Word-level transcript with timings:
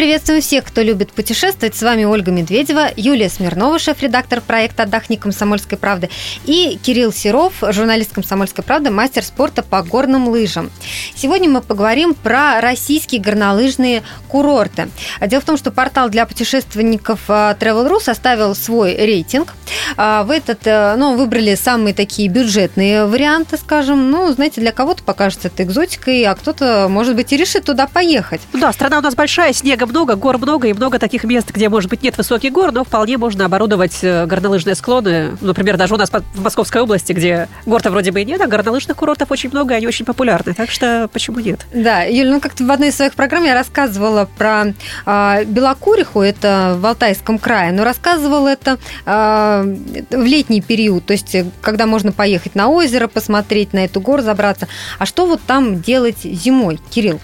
Мы 0.00 0.04
приветствуем 0.04 0.40
всех, 0.40 0.64
кто 0.64 0.80
любит 0.80 1.12
путешествовать. 1.12 1.76
С 1.76 1.82
вами 1.82 2.04
Ольга 2.04 2.30
Медведева, 2.30 2.88
Юлия 2.96 3.28
Смирнова, 3.28 3.78
шеф-редактор 3.78 4.40
проекта 4.40 4.84
«Отдохни 4.84 5.16
Комсомольской 5.16 5.76
правды» 5.76 6.08
и 6.46 6.78
Кирилл 6.82 7.12
Серов, 7.12 7.52
журналист 7.60 8.14
«Комсомольской 8.14 8.64
правды», 8.64 8.88
мастер 8.88 9.22
спорта 9.22 9.62
по 9.62 9.82
горным 9.82 10.28
лыжам. 10.28 10.70
Сегодня 11.14 11.50
мы 11.50 11.60
поговорим 11.60 12.14
про 12.14 12.62
российские 12.62 13.20
горнолыжные 13.20 14.02
курорты. 14.28 14.88
Дело 15.20 15.42
в 15.42 15.44
том, 15.44 15.58
что 15.58 15.70
портал 15.70 16.08
для 16.08 16.24
путешественников 16.24 17.20
э, 17.28 17.54
Travel.ru 17.60 18.00
составил 18.00 18.54
свой 18.54 18.96
рейтинг. 18.96 19.52
А, 19.98 20.22
в 20.22 20.30
этот, 20.30 20.60
э, 20.64 20.94
ну, 20.96 21.14
выбрали 21.14 21.54
самые 21.56 21.92
такие 21.92 22.30
бюджетные 22.30 23.04
варианты, 23.04 23.58
скажем. 23.58 24.10
Ну, 24.10 24.32
знаете, 24.32 24.62
для 24.62 24.72
кого-то 24.72 25.02
покажется 25.02 25.48
это 25.48 25.62
экзотикой, 25.62 26.24
а 26.24 26.34
кто-то, 26.34 26.86
может 26.88 27.16
быть, 27.16 27.34
и 27.34 27.36
решит 27.36 27.64
туда 27.64 27.86
поехать. 27.86 28.40
Ну 28.54 28.60
да, 28.60 28.72
страна 28.72 29.00
у 29.00 29.02
нас 29.02 29.14
большая, 29.14 29.52
снег 29.52 29.80
снега 29.80 29.89
много, 29.90 30.16
гор 30.16 30.38
много 30.38 30.68
и 30.68 30.72
много 30.72 30.98
таких 30.98 31.24
мест, 31.24 31.50
где, 31.52 31.68
может 31.68 31.90
быть, 31.90 32.02
нет 32.02 32.16
высоких 32.16 32.52
гор, 32.52 32.72
но 32.72 32.84
вполне 32.84 33.18
можно 33.18 33.44
оборудовать 33.44 33.98
э, 34.02 34.26
горнолыжные 34.26 34.74
склоны. 34.74 35.36
Например, 35.40 35.76
даже 35.76 35.94
у 35.94 35.96
нас 35.96 36.10
в 36.10 36.42
Московской 36.42 36.82
области, 36.82 37.12
где 37.12 37.48
гор-то 37.66 37.90
вроде 37.90 38.12
бы 38.12 38.22
и 38.22 38.24
нет, 38.24 38.40
а 38.40 38.46
горнолыжных 38.46 38.96
курортов 38.96 39.30
очень 39.30 39.50
много, 39.50 39.74
и 39.74 39.76
они 39.76 39.86
очень 39.86 40.04
популярны. 40.04 40.54
Так 40.54 40.70
что 40.70 41.08
почему 41.12 41.40
нет? 41.40 41.66
Да, 41.72 42.02
Юль, 42.02 42.30
ну 42.30 42.40
как-то 42.40 42.64
в 42.64 42.70
одной 42.70 42.88
из 42.88 42.96
своих 42.96 43.14
программ 43.14 43.44
я 43.44 43.54
рассказывала 43.54 44.28
про 44.38 44.72
э, 45.06 45.44
Белокуриху, 45.44 46.20
это 46.20 46.76
в 46.78 46.86
Алтайском 46.86 47.38
крае, 47.38 47.72
но 47.72 47.84
рассказывала 47.84 48.48
это 48.48 48.78
э, 49.06 49.76
в 50.10 50.24
летний 50.24 50.60
период, 50.60 51.06
то 51.06 51.12
есть 51.12 51.36
когда 51.60 51.86
можно 51.86 52.12
поехать 52.12 52.54
на 52.54 52.68
озеро, 52.68 53.08
посмотреть 53.08 53.72
на 53.72 53.84
эту 53.84 54.00
гору, 54.00 54.22
забраться. 54.22 54.68
А 54.98 55.06
что 55.06 55.26
вот 55.26 55.40
там 55.46 55.80
делать 55.80 56.18
зимой, 56.22 56.78
Кирилл? 56.90 57.20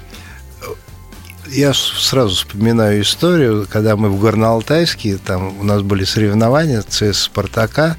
Я 1.48 1.72
сразу 1.74 2.34
вспоминаю 2.34 3.02
историю, 3.02 3.66
когда 3.70 3.96
мы 3.96 4.08
в 4.08 4.24
Горно-Алтайске, 4.24 5.18
там 5.18 5.58
у 5.58 5.64
нас 5.64 5.82
были 5.82 6.04
соревнования 6.04 6.82
ЦС 6.82 7.22
«Спартака», 7.24 7.96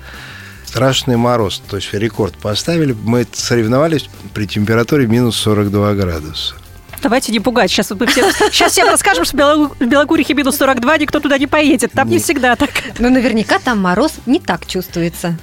страшный 0.65 1.17
мороз, 1.17 1.61
то 1.67 1.77
есть 1.77 1.93
рекорд 1.93 2.37
поставили. 2.37 2.95
Мы 3.03 3.25
соревновались 3.31 4.09
при 4.33 4.45
температуре 4.45 5.07
минус 5.07 5.37
42 5.37 5.93
градуса. 5.93 6.55
Давайте 7.01 7.31
не 7.31 7.39
пугать. 7.39 7.71
Сейчас, 7.71 7.91
мы 7.91 8.05
все, 8.07 8.31
сейчас 8.51 8.71
всем 8.71 8.87
расскажем, 8.87 9.23
что 9.23 9.71
в 9.79 9.85
Белогорихе 9.85 10.33
минус 10.33 10.57
42, 10.57 10.97
никто 10.97 11.19
туда 11.19 11.37
не 11.37 11.47
поедет. 11.47 11.91
Там 11.93 12.07
не, 12.07 12.15
не 12.15 12.21
всегда 12.21 12.55
так. 12.55 12.69
Но 12.99 13.09
наверняка 13.09 13.59
там 13.59 13.79
мороз 13.79 14.13
не 14.25 14.39
так 14.39 14.65
чувствуется 14.65 15.37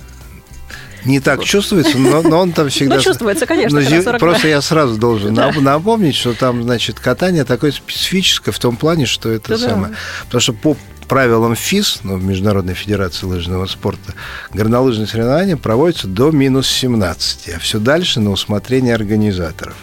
не 1.04 1.20
так 1.20 1.44
чувствуется, 1.44 1.98
но, 1.98 2.22
но 2.22 2.40
он 2.40 2.52
там 2.52 2.68
всегда... 2.68 2.96
Ну, 2.96 3.02
чувствуется, 3.02 3.46
конечно. 3.46 3.80
Но, 3.80 4.18
просто 4.18 4.48
я 4.48 4.60
сразу 4.60 4.96
должен 4.96 5.34
да. 5.34 5.52
напомнить, 5.52 6.14
что 6.14 6.34
там, 6.34 6.62
значит, 6.62 7.00
катание 7.00 7.44
такое 7.44 7.72
специфическое 7.72 8.52
в 8.52 8.58
том 8.58 8.76
плане, 8.76 9.06
что 9.06 9.30
это 9.30 9.50
да, 9.50 9.58
самое... 9.58 9.94
Потому 10.26 10.40
что 10.40 10.52
по 10.52 10.76
правилам 11.14 11.54
ФИС, 11.54 12.00
ну, 12.02 12.16
Международной 12.16 12.74
Федерации 12.74 13.26
лыжного 13.26 13.66
спорта, 13.66 14.14
горнолыжные 14.52 15.06
соревнования 15.06 15.56
проводятся 15.56 16.08
до 16.08 16.32
минус 16.32 16.66
17, 16.66 17.50
а 17.54 17.60
все 17.60 17.78
дальше 17.78 18.18
на 18.18 18.30
усмотрение 18.32 18.96
организаторов. 18.96 19.76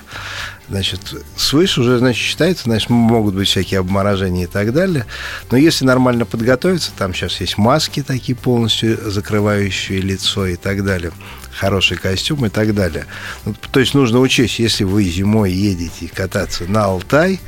Значит, 0.68 1.00
свыше 1.38 1.80
уже, 1.80 2.00
значит, 2.00 2.22
считается, 2.22 2.66
значит, 2.66 2.90
могут 2.90 3.34
быть 3.34 3.48
всякие 3.48 3.80
обморожения 3.80 4.44
и 4.44 4.48
так 4.48 4.74
далее. 4.74 5.06
Но 5.50 5.56
если 5.56 5.86
нормально 5.86 6.26
подготовиться, 6.26 6.92
там 6.98 7.14
сейчас 7.14 7.40
есть 7.40 7.58
маски 7.58 8.04
такие 8.04 8.36
полностью 8.36 9.10
закрывающие 9.10 10.02
лицо 10.02 10.48
и 10.48 10.58
так 10.58 10.84
далее 10.84 11.14
хороший 11.54 11.96
костюм 11.96 12.46
и 12.46 12.50
так 12.50 12.74
далее. 12.74 13.06
Ну, 13.46 13.54
то 13.72 13.80
есть 13.80 13.94
нужно 13.94 14.20
учесть, 14.20 14.60
если 14.60 14.84
вы 14.84 15.04
зимой 15.06 15.52
едете 15.52 16.10
кататься 16.14 16.66
на 16.66 16.86
Алтай, 16.86 17.40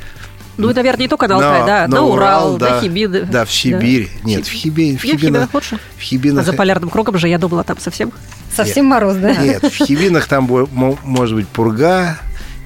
ну, 0.56 0.72
наверное, 0.72 1.02
не 1.02 1.08
только 1.08 1.28
на 1.28 1.36
Алтай, 1.36 1.60
на, 1.60 1.66
да, 1.66 1.88
на, 1.88 1.96
на 1.96 2.02
Урал, 2.02 2.46
Урал 2.46 2.56
да, 2.58 2.74
на 2.76 2.80
Хибин. 2.80 3.28
Да, 3.30 3.44
в 3.44 3.52
Сибирь. 3.52 4.10
Да. 4.22 4.28
Нет, 4.28 4.46
в 4.46 4.50
Хибин. 4.50 4.98
В 4.98 5.02
Хибинах, 5.02 5.50
в 5.52 6.00
Хибинах. 6.00 6.42
А 6.42 6.44
за 6.44 6.52
полярным 6.52 6.90
кругом 6.90 7.18
же, 7.18 7.28
я 7.28 7.38
думала, 7.38 7.64
там 7.64 7.78
совсем... 7.78 8.12
Совсем 8.54 8.84
Нет. 8.84 8.90
мороз, 8.92 9.16
да? 9.16 9.34
Нет, 9.34 9.62
в 9.64 9.84
Хибинах 9.84 10.28
там 10.28 10.48
может 11.02 11.34
быть 11.34 11.48
пурга, 11.48 12.18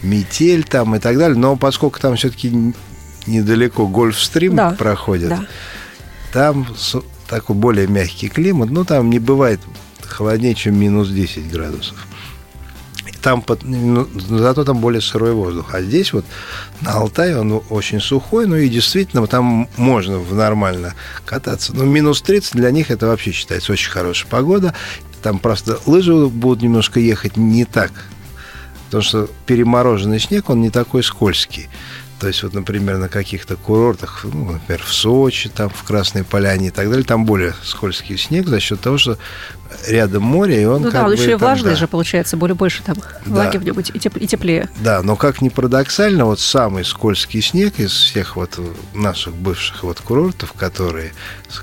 метель 0.03 0.65
там 0.65 0.95
и 0.95 0.99
так 0.99 1.17
далее. 1.17 1.39
Но 1.39 1.57
поскольку 1.57 1.99
там 1.99 2.17
все-таки 2.17 2.75
недалеко 3.27 3.87
гольфстрим 3.87 4.57
да. 4.57 4.71
проходит, 4.71 5.31
да. 5.31 5.47
там 6.33 6.67
такой 7.29 7.57
более 7.57 7.87
мягкий 7.87 8.29
климат, 8.29 8.71
ну 8.71 8.85
там 8.85 9.09
не 9.09 9.19
бывает 9.19 9.61
холоднее, 10.03 10.55
чем 10.55 10.79
минус 10.79 11.09
10 11.09 11.51
градусов. 11.51 12.07
Там 13.23 13.45
ну, 13.63 14.07
зато 14.29 14.65
там 14.65 14.79
более 14.79 15.01
сырой 15.01 15.33
воздух. 15.33 15.75
А 15.75 15.83
здесь 15.83 16.13
вот 16.13 16.25
на 16.81 16.93
Алтае 16.93 17.39
он 17.39 17.63
очень 17.71 18.01
сухой, 18.01 18.47
ну 18.47 18.57
и 18.57 18.69
действительно 18.69 19.27
там 19.27 19.69
можно 19.77 20.21
нормально 20.31 20.95
кататься. 21.25 21.75
Но 21.75 21.85
минус 21.85 22.23
30 22.23 22.55
для 22.55 22.71
них 22.71 22.91
это 22.91 23.07
вообще 23.07 23.33
считается 23.33 23.73
очень 23.73 23.91
хорошая 23.91 24.31
погода. 24.31 24.75
Там 25.23 25.41
просто 25.41 25.81
лыжи 25.87 26.15
будут 26.27 26.63
немножко 26.63 27.01
ехать 27.01 27.37
не 27.37 27.65
так 27.65 27.91
Потому 28.89 29.03
что 29.03 29.29
перемороженный 29.45 30.19
снег, 30.19 30.49
он 30.49 30.63
не 30.63 30.71
такой 30.71 31.03
скользкий. 31.03 31.69
То 32.19 32.27
есть, 32.27 32.43
вот, 32.43 32.53
например, 32.53 32.99
на 32.99 33.09
каких-то 33.09 33.57
курортах, 33.57 34.25
ну, 34.25 34.53
например, 34.53 34.83
в 34.83 34.93
Сочи, 34.93 35.49
там, 35.49 35.71
в 35.71 35.85
Красной 35.85 36.25
Поляне 36.25 36.69
и 36.69 36.71
так 36.71 36.89
далее, 36.89 37.05
там 37.05 37.25
более 37.25 37.55
скользкий 37.63 38.19
снег 38.19 38.49
за 38.49 38.59
счет 38.59 38.81
того, 38.81 38.99
что 38.99 39.19
рядом 39.87 40.23
море, 40.23 40.63
и 40.63 40.65
он 40.65 40.83
ну 40.83 40.85
как 40.91 40.95
да, 40.95 41.05
он 41.05 41.09
бы, 41.09 41.15
еще 41.15 41.33
и 41.33 41.35
влажный 41.35 41.71
да. 41.71 41.77
же 41.77 41.87
получается, 41.87 42.37
более 42.37 42.55
больше 42.55 42.83
там 42.83 42.97
влаги 43.27 43.53
да. 43.53 43.59
в 43.59 43.65
нем 43.65 43.79
и, 43.79 43.83
теп- 43.83 44.19
и 44.19 44.27
теплее. 44.27 44.69
Да, 44.81 45.03
но 45.03 45.17
как 45.17 45.43
ни 45.43 45.49
парадоксально, 45.49 46.25
вот 46.25 46.41
самый 46.41 46.85
скользкий 46.85 47.43
снег 47.43 47.79
из 47.79 47.93
всех 47.93 48.37
вот 48.37 48.59
наших 48.95 49.35
бывших 49.35 49.83
вот 49.83 50.01
курортов, 50.01 50.53
которые 50.53 51.13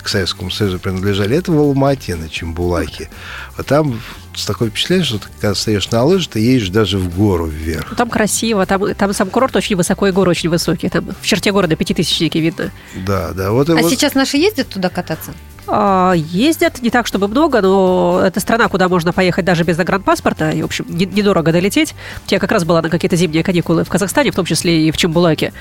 к 0.02 0.08
Советскому 0.08 0.52
Союзу 0.52 0.80
принадлежали, 0.80 1.36
это 1.36 1.52
в 1.52 1.58
Алмате 1.58 2.16
на 2.16 2.30
Чембулаке. 2.30 3.10
Вот 3.58 3.66
там 3.66 4.00
такое 4.44 4.70
впечатление, 4.70 5.06
что 5.06 5.20
ты, 5.20 5.28
когда 5.40 5.56
стоишь 5.56 5.90
на 5.92 6.04
лыжах, 6.04 6.32
ты 6.34 6.40
едешь 6.40 6.70
даже 6.70 6.98
в 6.98 7.16
гору 7.16 7.46
вверх. 7.46 7.96
Там 7.96 8.10
красиво, 8.10 8.66
там, 8.66 8.94
там 8.96 9.14
сам 9.14 9.30
курорт 9.30 9.56
очень 9.56 9.76
высоко 9.76 10.08
и 10.08 10.12
горы 10.12 10.32
очень 10.32 10.50
высокие. 10.50 10.90
Там 10.90 11.08
в 11.22 11.26
черте 11.26 11.52
города 11.52 11.76
пятитысячники 11.76 12.38
видно. 12.38 12.72
Да, 13.06 13.32
да. 13.32 13.52
Вот, 13.52 13.70
а 13.70 13.76
вот... 13.76 13.90
сейчас 13.90 14.16
наши 14.16 14.38
ездят 14.38 14.68
туда 14.68 14.90
кататься? 14.90 15.34
А, 15.68 16.14
ездят 16.14 16.82
не 16.82 16.90
так, 16.90 17.08
чтобы 17.08 17.28
много, 17.28 17.62
но 17.62 18.22
это 18.24 18.40
страна, 18.40 18.68
куда 18.68 18.88
можно 18.90 19.14
поехать 19.14 19.46
даже 19.46 19.64
без 19.64 19.78
загранпаспорта, 19.78 20.52
и, 20.52 20.62
в 20.62 20.66
общем, 20.66 20.86
недорого 20.90 21.52
долететь. 21.52 21.96
Я 22.28 22.40
как 22.40 22.52
раз 22.52 22.64
была 22.64 22.82
на 22.82 22.90
какие-то 22.90 23.16
зимние 23.16 23.44
каникулы 23.44 23.84
в 23.84 23.90
Казахстане, 23.90 24.32
в 24.32 24.36
том 24.36 24.46
числе 24.46 24.88
и 24.88 24.92
в 24.92 24.98
Чембулаке. 24.98 25.54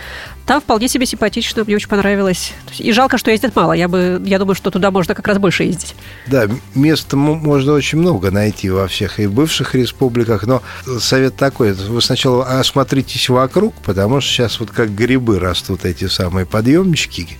Там 0.47 0.61
вполне 0.61 0.89
себе 0.89 1.07
симпатично, 1.07 1.65
мне 1.65 1.77
очень 1.77 1.89
понравилось. 1.89 2.53
И 2.79 2.93
жалко, 2.93 3.19
что 3.19 3.31
ездят 3.31 3.57
мало. 3.57 3.73
Я, 3.73 3.89
бы, 3.89 4.23
я 4.25 4.39
думаю, 4.39 4.55
что 4.55 4.71
туда 4.71 4.91
можно 4.91 5.15
как 5.15 5.27
раз 5.27 5.39
больше 5.39 5.65
ездить. 5.65 5.95
Да, 6.27 6.49
места 6.75 7.17
можно 7.17 7.73
очень 7.73 7.99
много 7.99 8.31
найти 8.31 8.71
во 8.71 8.87
всех 8.89 9.21
и 9.21 9.27
бывших 9.27 9.75
республиках, 9.75 10.47
но 10.47 10.63
совет 11.01 11.37
такой, 11.37 11.73
вы 11.73 12.03
сначала 12.03 12.45
осмотритесь 12.59 13.29
вокруг, 13.29 13.75
потому 13.85 14.21
что 14.21 14.31
сейчас 14.31 14.61
вот 14.61 14.71
как 14.71 14.95
грибы 14.95 15.39
растут 15.39 15.85
эти 15.85 16.07
самые 16.09 16.47
подъемнички, 16.47 17.39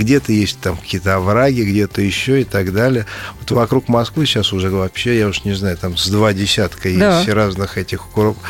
где-то 0.00 0.32
есть 0.32 0.58
там 0.60 0.76
какие-то 0.76 1.16
овраги, 1.16 1.60
где-то 1.60 2.00
еще 2.00 2.40
и 2.40 2.44
так 2.44 2.72
далее. 2.72 3.06
Вот 3.38 3.50
вокруг 3.50 3.88
Москвы 3.88 4.24
сейчас 4.24 4.52
уже 4.52 4.70
вообще, 4.70 5.18
я 5.18 5.28
уж 5.28 5.44
не 5.44 5.52
знаю, 5.52 5.76
там 5.76 5.96
с 5.96 6.08
два 6.08 6.32
десятка 6.32 6.88
да. 6.94 7.18
есть 7.18 7.28
разных 7.28 7.76
этих 7.76 8.02
курортов. 8.02 8.42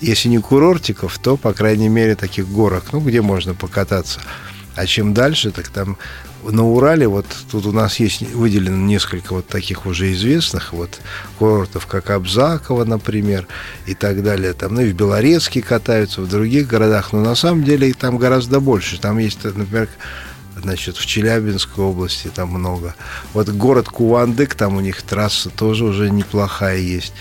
Если 0.00 0.28
не 0.28 0.38
курортиков, 0.38 1.18
то, 1.18 1.36
по 1.36 1.52
крайней 1.54 1.88
мере, 1.88 2.14
таких 2.14 2.48
горок, 2.48 2.84
ну, 2.92 3.00
где 3.00 3.22
можно 3.22 3.54
покататься. 3.54 4.20
А 4.76 4.86
чем 4.86 5.14
дальше, 5.14 5.50
так 5.50 5.68
там 5.68 5.96
на 6.44 6.64
Урале, 6.64 7.08
вот 7.08 7.26
тут 7.50 7.66
у 7.66 7.72
нас 7.72 7.98
есть 7.98 8.22
выделено 8.32 8.76
несколько 8.76 9.32
вот 9.34 9.48
таких 9.48 9.86
уже 9.86 10.12
известных 10.12 10.72
вот 10.72 11.00
курортов, 11.38 11.86
как 11.86 12.10
Абзаково, 12.10 12.84
например, 12.84 13.48
и 13.86 13.94
так 13.94 14.22
далее. 14.22 14.52
Там, 14.52 14.74
ну 14.74 14.82
и 14.82 14.92
в 14.92 14.94
Белорецке 14.94 15.62
катаются, 15.62 16.20
в 16.20 16.28
других 16.28 16.68
городах, 16.68 17.12
но 17.12 17.20
на 17.20 17.34
самом 17.34 17.64
деле 17.64 17.92
там 17.92 18.18
гораздо 18.18 18.60
больше. 18.60 19.00
Там 19.00 19.18
есть, 19.18 19.42
например, 19.42 19.88
значит, 20.62 20.96
в 20.96 21.06
Челябинской 21.06 21.84
области 21.84 22.28
там 22.28 22.50
много. 22.50 22.94
Вот 23.32 23.48
город 23.48 23.88
Кувандык, 23.88 24.54
там 24.54 24.76
у 24.76 24.80
них 24.80 25.02
трасса 25.02 25.50
тоже 25.50 25.84
уже 25.84 26.10
неплохая 26.10 26.78
есть. 26.78 27.12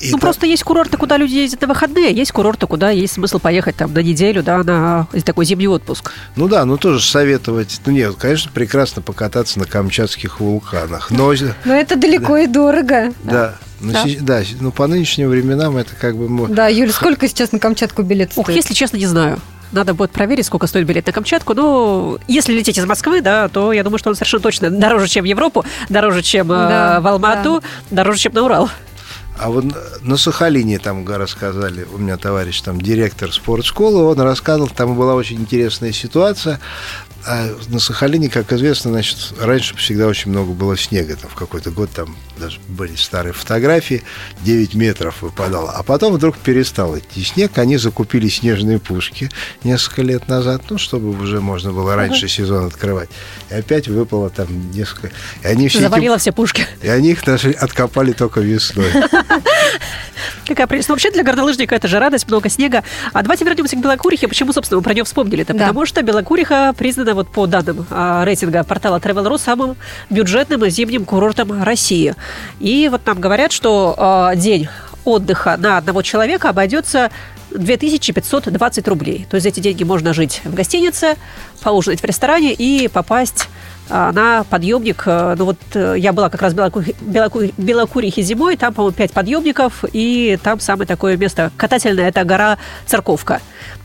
И 0.00 0.06
ну, 0.06 0.12
там... 0.12 0.20
просто 0.20 0.46
есть 0.46 0.62
курорты, 0.62 0.98
куда 0.98 1.16
люди 1.16 1.36
ездят 1.36 1.62
на 1.62 1.68
выходные, 1.68 2.12
есть 2.12 2.32
курорты, 2.32 2.66
куда 2.66 2.90
есть 2.90 3.14
смысл 3.14 3.38
поехать 3.38 3.76
там 3.76 3.92
на 3.94 4.00
неделю, 4.00 4.42
да, 4.42 4.62
на 4.62 5.06
такой 5.24 5.46
зимний 5.46 5.68
отпуск. 5.68 6.12
Ну 6.36 6.48
да, 6.48 6.64
ну 6.66 6.76
тоже 6.76 7.00
советовать. 7.00 7.80
Ну 7.86 7.92
нет, 7.92 8.14
конечно, 8.16 8.50
прекрасно 8.52 9.00
покататься 9.00 9.58
на 9.58 9.64
камчатских 9.64 10.40
вулканах. 10.40 11.10
Но, 11.10 11.32
но 11.64 11.74
это 11.74 11.96
далеко 11.96 12.34
да. 12.34 12.42
и 12.42 12.46
дорого. 12.46 13.12
Да. 13.24 13.54
Ну, 13.80 13.92
да. 13.92 14.04
да, 14.20 14.42
ну 14.60 14.70
по 14.72 14.86
нынешним 14.86 15.30
временам 15.30 15.78
это 15.78 15.94
как 15.98 16.14
бы... 16.14 16.48
Да, 16.48 16.68
Юль, 16.68 16.92
сколько 16.92 17.26
сейчас 17.28 17.52
на 17.52 17.58
Камчатку 17.58 18.02
билет 18.02 18.32
стоит? 18.32 18.48
Ох, 18.48 18.54
если 18.54 18.74
честно, 18.74 18.98
не 18.98 19.06
знаю. 19.06 19.40
Надо 19.72 19.94
будет 19.94 20.10
проверить, 20.10 20.46
сколько 20.46 20.66
стоит 20.66 20.86
билет 20.86 21.06
на 21.06 21.12
Камчатку. 21.12 21.54
Но 21.54 22.18
если 22.26 22.52
лететь 22.52 22.78
из 22.78 22.84
Москвы, 22.86 23.20
да, 23.20 23.48
то 23.48 23.72
я 23.72 23.84
думаю, 23.84 23.98
что 23.98 24.10
он 24.10 24.16
совершенно 24.16 24.42
точно 24.42 24.70
дороже, 24.70 25.08
чем 25.08 25.24
в 25.24 25.28
Европу, 25.28 25.64
дороже, 25.88 26.22
чем 26.22 26.50
э, 26.50 26.54
да, 26.54 27.00
в 27.00 27.06
Алмату, 27.06 27.60
да. 27.90 27.96
дороже, 28.02 28.18
чем 28.18 28.34
на 28.34 28.42
Урал. 28.42 28.70
А 29.40 29.48
вот 29.48 29.64
на 30.02 30.16
Сахалине 30.18 30.78
там 30.78 31.06
рассказали, 31.08 31.86
у 31.94 31.96
меня 31.96 32.18
товарищ 32.18 32.60
там 32.60 32.78
директор 32.78 33.32
спортшколы, 33.32 34.04
он 34.04 34.20
рассказывал, 34.20 34.68
там 34.68 34.94
была 34.94 35.14
очень 35.14 35.40
интересная 35.40 35.92
ситуация. 35.92 36.60
А 37.26 37.54
на 37.68 37.78
Сахалине, 37.78 38.30
как 38.30 38.52
известно, 38.52 38.92
значит, 38.92 39.34
раньше 39.38 39.76
всегда 39.76 40.06
очень 40.06 40.30
много 40.30 40.52
было 40.52 40.76
снега. 40.76 41.16
Там 41.16 41.30
в 41.30 41.34
какой-то 41.34 41.70
год 41.70 41.90
там 41.90 42.16
даже 42.38 42.58
были 42.68 42.96
старые 42.96 43.34
фотографии, 43.34 44.02
9 44.42 44.74
метров 44.74 45.20
выпадало. 45.22 45.70
А 45.72 45.82
потом 45.82 46.14
вдруг 46.14 46.38
перестал 46.38 46.98
идти 46.98 47.22
снег. 47.22 47.58
Они 47.58 47.76
закупили 47.76 48.28
снежные 48.28 48.78
пушки 48.78 49.30
несколько 49.64 50.02
лет 50.02 50.28
назад, 50.28 50.62
ну, 50.70 50.78
чтобы 50.78 51.10
уже 51.10 51.40
можно 51.40 51.72
было 51.72 51.94
раньше 51.94 52.26
сезон 52.26 52.66
открывать. 52.66 53.10
И 53.50 53.54
опять 53.54 53.88
выпало 53.88 54.30
там 54.30 54.70
несколько... 54.70 55.10
И 55.42 55.46
они 55.46 55.68
все 55.68 55.80
Завалило 55.80 56.14
эти... 56.14 56.22
все 56.22 56.32
пушки. 56.32 56.66
И 56.82 56.88
они 56.88 57.10
их 57.10 57.24
даже 57.24 57.50
откопали 57.50 58.12
только 58.12 58.40
весной. 58.40 58.90
Какая 60.50 60.66
прелесть. 60.66 60.88
Ну, 60.88 60.94
вообще 60.96 61.12
для 61.12 61.22
горнолыжника 61.22 61.76
это 61.76 61.86
же 61.86 62.00
радость, 62.00 62.26
много 62.26 62.48
снега. 62.48 62.82
А 63.12 63.22
давайте 63.22 63.44
вернемся 63.44 63.76
к 63.76 63.78
Белокурихе. 63.78 64.26
Почему, 64.26 64.52
собственно, 64.52 64.78
мы 64.78 64.82
про 64.82 64.94
нее 64.94 65.04
вспомнили-то? 65.04 65.54
Да. 65.54 65.60
Потому 65.60 65.86
что 65.86 66.02
Белокуриха 66.02 66.74
признана 66.76 67.14
вот 67.14 67.28
по 67.28 67.46
данным 67.46 67.86
а, 67.88 68.24
рейтинга 68.24 68.64
портала 68.64 68.98
Travel.ru 68.98 69.38
самым 69.38 69.76
бюджетным 70.10 70.68
зимним 70.68 71.04
курортом 71.04 71.62
России. 71.62 72.16
И 72.58 72.88
вот 72.90 73.06
нам 73.06 73.20
говорят, 73.20 73.52
что 73.52 73.94
а, 73.96 74.34
день 74.34 74.68
отдыха 75.04 75.56
на 75.56 75.76
одного 75.76 76.02
человека 76.02 76.48
обойдется 76.48 77.12
2520 77.52 78.88
рублей. 78.88 79.28
То 79.30 79.36
есть 79.36 79.44
за 79.44 79.50
эти 79.50 79.60
деньги 79.60 79.84
можно 79.84 80.12
жить 80.12 80.40
в 80.42 80.52
гостинице, 80.52 81.14
поужинать 81.62 82.00
в 82.00 82.04
ресторане 82.04 82.52
и 82.54 82.88
попасть 82.88 83.48
на 83.90 84.44
подъемник. 84.44 85.02
А, 85.06 85.34
Ну 85.36 85.44
вот 85.46 85.58
э, 85.74 85.94
я 85.98 86.12
была 86.12 86.30
как 86.30 86.42
раз 86.42 86.52
в 86.52 86.56
Белоку- 86.56 86.82
Белоку- 87.00 87.52
Белокурихе 87.58 88.22
зимой, 88.22 88.56
там, 88.56 88.72
по-моему, 88.72 88.96
пять 88.96 89.12
подъемников, 89.12 89.84
и 89.92 90.38
там 90.42 90.60
самое 90.60 90.86
такое 90.86 91.16
место 91.16 91.50
катательное– 91.56 92.08
это 92.10 92.24
гора 92.24 92.58
Церковка. 92.86 93.40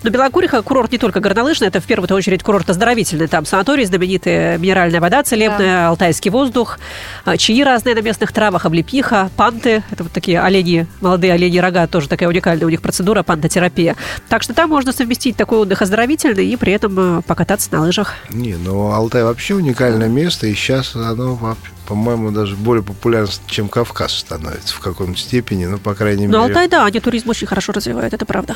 Но 0.06 0.12
Белокуриха– 0.12 0.62
курорт 0.64 0.92
не 0.92 1.00
только 1.00 1.20
горнолыжный, 1.20 1.70
это 1.70 1.82
в 1.82 1.86
первую 1.86 2.08
очередь 2.16 2.44
курорт 2.44 2.70
оздоровительный. 2.70 3.26
Там 3.26 3.44
санаторий, 3.44 3.86
знаменитая 3.86 4.60
минеральная 4.60 5.02
вода 5.02 5.24
целебная, 5.24 5.88
алтайский 5.88 6.30
воздух, 6.30 6.78
а, 7.24 7.38
чаи 7.38 7.64
разные 7.64 7.96
на 7.96 8.02
местных 8.02 8.32
травах, 8.32 8.68
облепиха, 8.68 9.32
панты. 9.36 9.82
Это 9.90 10.04
вот 10.04 10.12
такие 10.12 10.40
олени, 10.40 10.86
молодые 11.02 11.34
олени 11.34 11.58
рога, 11.58 11.88
тоже 11.88 12.08
такая 12.08 12.30
уникальная 12.30 12.68
у 12.68 12.70
них 12.70 12.84
процедура, 12.84 13.24
пантотерапия. 13.24 13.96
Так 14.30 14.44
что 14.44 14.54
там 14.54 14.70
можно 14.70 14.92
совместить 14.92 15.38
такой 15.38 15.58
отдых 15.58 15.82
оздоровительный 15.82 16.46
и 16.46 16.56
при 16.56 16.74
этом 16.74 17.18
э, 17.18 17.22
покататься 17.24 17.70
на 17.72 17.82
лыжах. 17.82 18.14
Не, 18.30 18.58
ну 18.58 18.92
Алтай 18.92 19.24
вообще 19.24 19.56
уникальное 19.56 20.08
место, 20.08 20.46
и 20.46 20.54
сейчас 20.54 20.96
оно, 20.96 21.58
по-моему, 21.88 22.30
даже 22.30 22.56
более 22.56 22.84
популярно, 22.84 23.32
чем 23.48 23.70
Кавказ 23.70 24.20
становится 24.20 24.76
в 24.76 24.82
каком-то 24.82 25.20
степени, 25.20 25.66
ну, 25.66 25.80
по 25.80 25.96
крайней 25.96 26.28
Но 26.28 26.44
мере. 26.44 26.54
Алтай, 26.54 26.68
да, 26.68 26.86
они 26.86 27.00
туризм 27.00 27.30
очень 27.30 27.48
хорошо 27.48 27.72
развивают, 27.72 28.14
это 28.14 28.28
правда. 28.28 28.56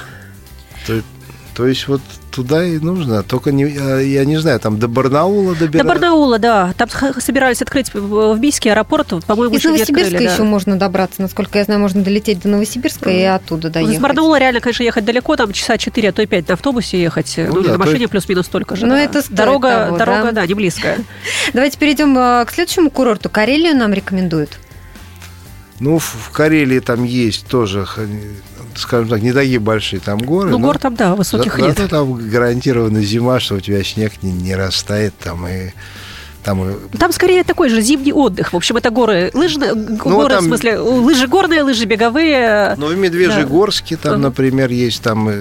То, 0.85 1.01
то 1.59 1.67
есть 1.67 1.89
вот 1.89 1.99
туда 2.31 2.63
и 2.63 2.79
нужно, 2.79 3.21
только 3.21 3.51
не, 3.51 3.65
а, 3.65 3.99
я 3.99 4.23
не 4.23 4.37
знаю, 4.37 4.61
там 4.61 4.79
до 4.79 4.87
Барнаула 4.87 5.55
До 5.55 5.59
добираться. 5.65 5.89
Барнаула, 5.93 6.39
да. 6.39 6.73
Там 6.77 6.87
собирались 7.19 7.61
открыть 7.61 7.93
в 7.93 8.37
Бийске 8.37 8.71
аэропорт, 8.71 9.25
по-моему, 9.25 9.55
Из 9.55 9.65
Новосибирска 9.65 10.05
открыли. 10.05 10.25
да. 10.25 10.33
еще 10.33 10.43
можно 10.43 10.79
добраться. 10.79 11.21
Насколько 11.21 11.57
я 11.57 11.65
знаю, 11.65 11.81
можно 11.81 12.01
долететь 12.01 12.39
до 12.39 12.47
Новосибирска 12.47 13.09
и 13.09 13.23
оттуда 13.23 13.69
доехать. 13.69 13.93
Из 13.93 13.99
Барнаула 13.99 14.39
реально, 14.39 14.61
конечно, 14.61 14.83
ехать 14.83 15.03
далеко, 15.03 15.35
там 15.35 15.51
часа 15.51 15.77
4, 15.77 16.07
а 16.07 16.11
то 16.13 16.21
и 16.21 16.27
5 16.27 16.47
на 16.47 16.53
автобусе 16.53 17.01
ехать. 17.01 17.33
Ну, 17.35 17.55
Ну 17.55 17.61
да, 17.61 17.71
на 17.73 17.77
машине 17.77 17.99
есть- 17.99 18.11
плюс-минус 18.11 18.45
столько 18.45 18.77
же. 18.77 18.85
Ну, 18.85 18.93
да. 18.93 19.01
это 19.01 19.21
дорога, 19.29 19.87
того, 19.87 19.97
дорога, 19.97 20.23
да. 20.27 20.31
да, 20.31 20.47
не 20.47 20.53
близкая. 20.53 20.99
Давайте 21.53 21.77
перейдем 21.77 22.17
э, 22.17 22.45
к 22.45 22.51
следующему 22.53 22.89
курорту. 22.89 23.29
Карелию 23.29 23.75
нам 23.75 23.91
рекомендуют. 23.91 24.59
Ну, 25.81 25.97
в, 25.97 26.31
Карелии 26.31 26.79
там 26.79 27.03
есть 27.03 27.47
тоже, 27.47 27.85
скажем 28.79 29.09
так, 29.09 29.21
не 29.21 29.33
такие 29.33 29.59
большие 29.59 29.99
там 29.99 30.17
горы. 30.19 30.49
Ну, 30.49 30.59
гор 30.59 30.77
там, 30.77 30.95
да, 30.95 31.15
высоких 31.15 31.55
за- 31.57 31.61
нет. 31.61 31.77
зато 31.77 31.87
там 31.89 32.13
гарантированно 32.29 33.01
зима, 33.01 33.39
что 33.39 33.55
у 33.55 33.59
тебя 33.59 33.83
снег 33.83 34.13
не, 34.21 34.31
не 34.31 34.55
растает 34.55 35.13
там 35.17 35.47
и 35.47 35.71
там 36.41 36.63
и 36.63 36.97
Там 36.97 37.11
скорее 37.11 37.43
такой 37.43 37.69
же 37.69 37.81
зимний 37.81 38.13
отдых. 38.13 38.53
В 38.53 38.55
общем, 38.55 38.77
это 38.77 38.91
горы 38.91 39.29
лыжные, 39.33 39.75
г- 39.75 39.97
горы, 39.97 40.15
Ну, 40.15 40.29
там- 40.29 40.39
в 40.45 40.47
смысле, 40.47 40.77
лыжи 40.79 41.27
горные, 41.27 41.63
лыжи 41.63 41.83
беговые. 41.83 42.75
Ну, 42.77 42.87
в 42.87 42.97
Медвежьегорске 42.97 43.97
там, 43.97 44.13
Ага. 44.13 44.21
например, 44.21 44.71
есть 44.71 45.01
там 45.01 45.29
и, 45.29 45.33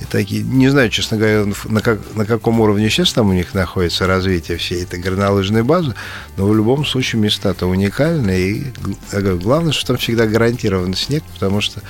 и 0.00 0.04
такие, 0.08 0.44
не 0.44 0.68
знаю, 0.68 0.88
честно 0.88 1.16
говоря, 1.16 1.46
на, 1.64 1.80
как, 1.80 1.98
на 2.14 2.24
каком 2.24 2.60
уровне 2.60 2.88
сейчас 2.90 3.12
там 3.12 3.28
у 3.30 3.32
них 3.32 3.54
находится 3.54 4.06
развитие 4.06 4.56
всей 4.56 4.84
этой 4.84 5.00
горнолыжной 5.00 5.64
базы, 5.64 5.94
но 6.36 6.46
в 6.46 6.54
любом 6.54 6.86
случае 6.86 7.20
места-то 7.20 7.66
уникальные, 7.66 8.48
и 8.48 8.66
говорю, 9.10 9.40
главное, 9.40 9.72
что 9.72 9.88
там 9.88 9.96
всегда 9.96 10.26
гарантирован 10.26 10.94
снег, 10.94 11.24
потому 11.34 11.60
что 11.60 11.80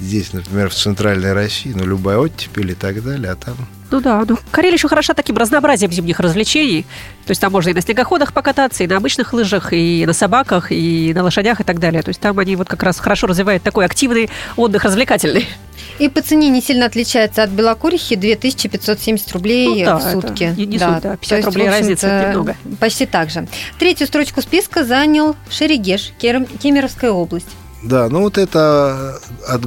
здесь, 0.00 0.32
например, 0.32 0.70
в 0.70 0.74
центральной 0.74 1.32
России, 1.32 1.72
ну, 1.74 1.84
любая 1.84 2.18
оттепель 2.18 2.70
и 2.70 2.74
так 2.74 3.02
далее, 3.04 3.32
а 3.32 3.36
там... 3.36 3.54
Ну 3.90 4.00
да, 4.00 4.24
ну 4.28 4.38
Карелия 4.52 4.76
еще 4.76 4.86
хороша 4.86 5.14
таким 5.14 5.36
разнообразием 5.36 5.90
зимних 5.90 6.20
развлечений. 6.20 6.82
То 7.26 7.32
есть 7.32 7.40
там 7.40 7.50
можно 7.50 7.70
и 7.70 7.74
на 7.74 7.80
снегоходах 7.80 8.32
покататься, 8.32 8.84
и 8.84 8.86
на 8.86 8.96
обычных 8.96 9.32
лыжах, 9.32 9.72
и 9.72 10.04
на 10.06 10.12
собаках, 10.12 10.70
и 10.70 11.12
на 11.12 11.24
лошадях 11.24 11.60
и 11.60 11.64
так 11.64 11.80
далее. 11.80 12.00
То 12.02 12.10
есть 12.10 12.20
там 12.20 12.38
они 12.38 12.54
вот 12.54 12.68
как 12.68 12.84
раз 12.84 13.00
хорошо 13.00 13.26
развивают 13.26 13.64
такой 13.64 13.84
активный 13.84 14.30
отдых 14.56 14.84
развлекательный. 14.84 15.44
И 15.98 16.08
по 16.08 16.22
цене 16.22 16.50
не 16.50 16.62
сильно 16.62 16.86
отличается 16.86 17.42
от 17.42 17.50
Белокурихи 17.50 18.14
2570 18.14 19.32
рублей 19.32 19.66
Ну 19.66 19.84
да, 19.84 19.98
в 19.98 20.02
сутки. 20.12 20.44
это 20.44 20.60
не- 20.60 20.66
не 20.66 20.78
суть, 20.78 21.00
да, 21.02 21.16
50 21.16 21.28
то 21.28 21.34
есть, 21.36 21.46
рублей 21.46 21.68
разница, 21.68 22.26
немного. 22.28 22.56
Почти 22.78 23.06
так 23.06 23.28
же. 23.30 23.48
Третью 23.80 24.06
строчку 24.06 24.40
списка 24.40 24.84
занял 24.84 25.34
Шерегеш, 25.50 26.12
Кем- 26.18 26.46
Кемеровская 26.46 27.10
область. 27.10 27.48
Да, 27.82 28.08
ну 28.10 28.20
вот 28.20 28.36
это 28.38 29.18
от- 29.48 29.62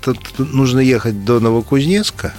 тут 0.00 0.18
нужно 0.38 0.80
ехать 0.80 1.24
до 1.24 1.38
Новокузнецка, 1.38 2.32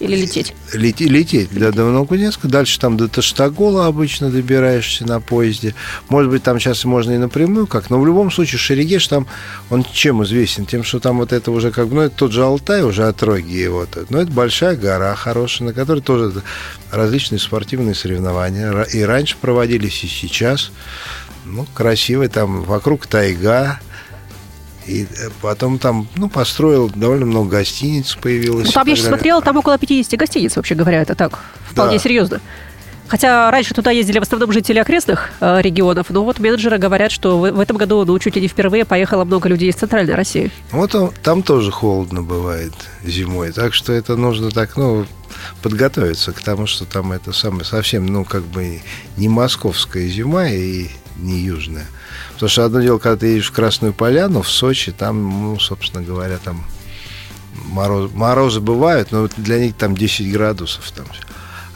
Или 0.00 0.16
лететь. 0.16 0.54
Лети- 0.72 1.06
лететь 1.06 1.50
до, 1.56 1.70
до 1.70 1.84
Новокузнецка, 1.84 2.48
дальше 2.48 2.80
там 2.80 2.96
до 2.96 3.06
Таштагола 3.08 3.86
обычно 3.86 4.30
добираешься 4.30 5.06
на 5.06 5.20
поезде. 5.20 5.74
Может 6.08 6.30
быть, 6.30 6.42
там 6.42 6.58
сейчас 6.58 6.84
можно 6.84 7.12
и 7.12 7.18
напрямую 7.18 7.66
как, 7.66 7.90
но 7.90 8.00
в 8.00 8.06
любом 8.06 8.30
случае 8.30 8.58
Шерегеш 8.58 9.06
там, 9.06 9.26
он 9.70 9.84
чем 9.92 10.24
известен? 10.24 10.64
Тем, 10.66 10.82
что 10.82 10.98
там 10.98 11.18
вот 11.18 11.32
это 11.32 11.50
уже 11.50 11.70
как, 11.70 11.88
бы, 11.88 11.94
ну, 11.96 12.00
это 12.02 12.16
тот 12.16 12.32
же 12.32 12.42
Алтай, 12.42 12.82
уже 12.82 13.06
от 13.06 13.22
Роги 13.22 13.52
его. 13.52 13.84
тут. 13.86 14.10
Но 14.10 14.20
это 14.22 14.32
большая 14.32 14.76
гора 14.76 15.14
хорошая, 15.14 15.68
на 15.68 15.74
которой 15.74 16.00
тоже 16.00 16.42
различные 16.90 17.38
спортивные 17.38 17.94
соревнования. 17.94 18.82
И 18.84 19.02
раньше 19.02 19.36
проводились, 19.40 20.02
и 20.04 20.08
сейчас. 20.08 20.70
Ну, 21.44 21.66
красивый 21.74 22.28
там, 22.28 22.62
вокруг 22.62 23.06
тайга. 23.06 23.78
И 24.86 25.04
э, 25.04 25.06
потом 25.40 25.78
там, 25.78 26.08
ну, 26.16 26.28
построил 26.28 26.90
довольно 26.94 27.26
много 27.26 27.50
гостиниц 27.58 28.16
появилось. 28.20 28.66
Ну, 28.66 28.72
там, 28.72 28.86
я 28.86 28.94
далее. 28.94 29.08
смотрела, 29.08 29.42
там 29.42 29.56
около 29.56 29.78
50 29.78 30.18
гостиниц, 30.18 30.56
вообще 30.56 30.74
говоря, 30.74 31.02
это 31.02 31.14
так, 31.14 31.38
вполне 31.70 31.96
Да. 31.96 32.02
серьезно. 32.02 32.40
Хотя 33.06 33.50
раньше 33.50 33.74
туда 33.74 33.90
ездили 33.90 34.18
в 34.18 34.22
основном 34.22 34.50
жители 34.50 34.78
окрестных 34.78 35.30
э, 35.40 35.60
регионов, 35.60 36.06
но 36.08 36.24
вот 36.24 36.38
менеджеры 36.38 36.78
говорят, 36.78 37.12
что 37.12 37.38
в, 37.38 37.50
в 37.50 37.60
этом 37.60 37.76
году, 37.76 38.02
ну, 38.06 38.18
чуть 38.18 38.34
ли 38.36 38.42
не 38.42 38.48
впервые 38.48 38.86
поехало 38.86 39.24
много 39.24 39.48
людей 39.48 39.68
из 39.68 39.74
центральной 39.74 40.14
России. 40.14 40.50
Вот 40.70 40.92
там, 40.92 41.10
там 41.22 41.42
тоже 41.42 41.70
холодно 41.70 42.22
бывает 42.22 42.72
зимой, 43.04 43.52
так 43.52 43.74
что 43.74 43.92
это 43.92 44.16
нужно 44.16 44.50
так, 44.50 44.76
ну, 44.78 45.04
подготовиться 45.62 46.32
к 46.32 46.40
тому, 46.40 46.66
что 46.66 46.86
там 46.86 47.12
это 47.12 47.32
самое 47.32 47.64
совсем, 47.64 48.06
ну, 48.06 48.24
как 48.24 48.42
бы 48.44 48.80
не 49.18 49.28
московская 49.28 50.08
зима 50.08 50.48
и 50.48 50.88
не 51.16 51.40
южная. 51.40 51.86
Потому 52.34 52.48
что 52.48 52.64
одно 52.64 52.80
дело, 52.80 52.98
когда 52.98 53.16
ты 53.18 53.26
едешь 53.28 53.48
в 53.48 53.52
Красную 53.52 53.92
Поляну, 53.92 54.42
в 54.42 54.50
Сочи, 54.50 54.92
там, 54.92 55.30
ну, 55.42 55.58
собственно 55.60 56.02
говоря, 56.02 56.38
там 56.38 56.64
мороз, 57.66 58.10
морозы 58.14 58.60
бывают, 58.60 59.12
но 59.12 59.28
для 59.36 59.58
них 59.58 59.74
там 59.76 59.96
10 59.96 60.32
градусов 60.32 60.90
там. 60.90 61.06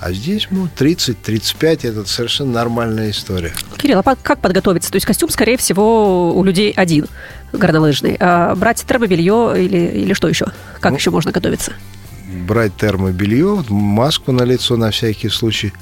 А 0.00 0.12
здесь, 0.12 0.46
ну, 0.50 0.68
30-35, 0.78 1.88
это 1.88 2.04
совершенно 2.06 2.52
нормальная 2.52 3.10
история. 3.10 3.52
Кирилл, 3.78 4.00
а 4.04 4.16
как 4.16 4.40
подготовиться? 4.40 4.90
То 4.92 4.96
есть 4.96 5.06
костюм, 5.06 5.28
скорее 5.28 5.56
всего, 5.56 6.36
у 6.36 6.44
людей 6.44 6.70
один 6.70 7.06
горнолыжный. 7.52 8.16
А 8.20 8.54
брать 8.54 8.84
термобелье 8.86 9.54
или, 9.56 10.02
или 10.02 10.12
что 10.12 10.28
еще? 10.28 10.46
Как 10.80 10.92
Ну, 10.92 10.98
еще 10.98 11.10
можно 11.10 11.32
готовиться? 11.32 11.72
брать 12.46 12.76
термобелье, 12.76 13.64
маску 13.70 14.32
на 14.32 14.42
лицо 14.42 14.76
на 14.76 14.90
всякий 14.90 15.30
случай. 15.30 15.72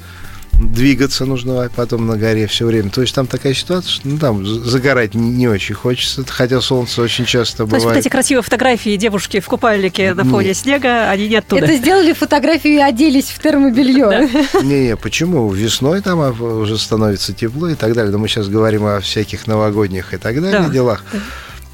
Двигаться 0.53 1.25
нужно 1.25 1.69
потом 1.75 2.07
на 2.07 2.17
горе 2.17 2.47
все 2.47 2.65
время. 2.65 2.89
То 2.89 3.01
есть 3.01 3.13
там 3.13 3.27
такая 3.27 3.53
ситуация, 3.53 3.91
что 3.91 4.07
ну, 4.07 4.17
там 4.17 4.43
загорать 4.43 5.13
не, 5.13 5.29
не 5.29 5.47
очень 5.47 5.75
хочется, 5.75 6.25
хотя 6.27 6.61
солнце 6.61 7.03
очень 7.03 7.25
часто 7.25 7.57
То 7.57 7.63
есть 7.65 7.73
вот 7.73 7.81
бывает. 7.83 7.99
эти 7.99 8.09
красивые 8.09 8.41
фотографии 8.41 8.95
девушки 8.95 9.39
в 9.39 9.45
купальнике 9.45 10.15
на 10.15 10.25
фоне 10.25 10.47
Нет. 10.49 10.57
снега, 10.57 11.11
они 11.11 11.27
не 11.27 11.35
оттуда. 11.35 11.63
Это 11.63 11.75
сделали 11.75 12.11
фотографию 12.13 12.73
и 12.73 12.79
оделись 12.79 13.25
в 13.29 13.37
термобелье. 13.39 14.29
Не-не, 14.63 14.97
почему? 14.97 15.47
Весной 15.51 16.01
там 16.01 16.19
а, 16.21 16.31
уже 16.31 16.79
становится 16.79 17.33
тепло 17.33 17.69
и 17.69 17.75
так 17.75 17.93
далее. 17.93 18.11
Но 18.11 18.17
мы 18.17 18.27
сейчас 18.27 18.47
говорим 18.47 18.83
о 18.85 18.99
всяких 18.99 19.45
новогодних 19.45 20.15
и 20.15 20.17
так 20.17 20.41
далее 20.41 20.61
Да. 20.63 20.69
делах. 20.69 21.05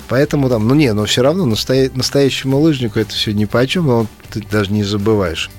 Поэтому 0.10 0.50
там, 0.50 0.68
ну 0.68 0.76
не, 0.76 0.92
но 0.92 1.06
все 1.06 1.22
равно 1.22 1.46
настоя- 1.46 1.90
настоящему 1.96 2.60
лыжнику 2.60 3.00
это 3.00 3.14
все 3.14 3.32
ни 3.32 3.46
по 3.46 3.66
чем, 3.66 3.88
но 3.88 4.08
ты 4.30 4.44
даже 4.52 4.74
не 4.74 4.84
забываешь. 4.84 5.50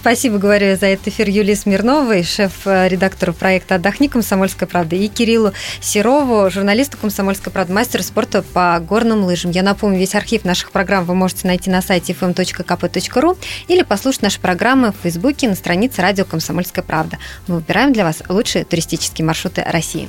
Спасибо, 0.00 0.38
говорю 0.38 0.76
за 0.76 0.86
этот 0.86 1.08
эфир 1.08 1.28
Юлии 1.28 1.54
Смирновой, 1.54 2.22
шеф-редактору 2.22 3.32
проекта 3.32 3.74
«Отдохни. 3.74 4.06
Комсомольская 4.06 4.68
правда», 4.68 4.94
и 4.94 5.08
Кириллу 5.08 5.52
Серову, 5.80 6.48
журналисту 6.50 6.96
«Комсомольской 6.98 7.52
правды», 7.52 7.72
мастеру 7.72 8.04
спорта 8.04 8.42
по 8.42 8.78
горным 8.78 9.24
лыжам. 9.24 9.50
Я 9.50 9.64
напомню, 9.64 9.98
весь 9.98 10.14
архив 10.14 10.44
наших 10.44 10.70
программ 10.70 11.04
вы 11.04 11.16
можете 11.16 11.48
найти 11.48 11.68
на 11.68 11.82
сайте 11.82 12.12
fm.kp.ru 12.12 13.36
или 13.66 13.82
послушать 13.82 14.22
наши 14.22 14.40
программы 14.40 14.92
в 14.92 15.02
Фейсбуке 15.02 15.48
на 15.48 15.56
странице 15.56 16.00
радио 16.00 16.24
«Комсомольская 16.24 16.84
правда». 16.84 17.18
Мы 17.48 17.56
выбираем 17.56 17.92
для 17.92 18.04
вас 18.04 18.22
лучшие 18.28 18.64
туристические 18.64 19.26
маршруты 19.26 19.64
России. 19.66 20.08